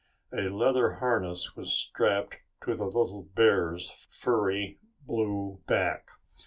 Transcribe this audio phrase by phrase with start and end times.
[0.33, 6.07] A leather harness was strapped to the little bear's furry blue back.